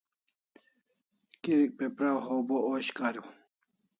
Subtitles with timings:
[1.41, 3.23] Kirik pe praw haw, bo osh kariu